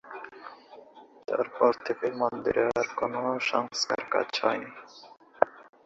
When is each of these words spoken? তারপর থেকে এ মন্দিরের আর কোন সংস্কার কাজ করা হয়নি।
তারপর 1.27 1.71
থেকে 1.85 2.05
এ 2.07 2.17
মন্দিরের 2.21 2.69
আর 2.75 2.87
কোন 2.95 3.13
সংস্কার 3.51 4.01
কাজ 4.13 4.27
করা 4.33 4.41
হয়নি। 4.43 4.69